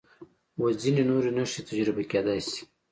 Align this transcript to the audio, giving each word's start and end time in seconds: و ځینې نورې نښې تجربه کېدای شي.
و 0.61 0.63
ځینې 0.81 1.03
نورې 1.09 1.31
نښې 1.37 1.61
تجربه 1.69 2.03
کېدای 2.11 2.39
شي. 2.47 2.61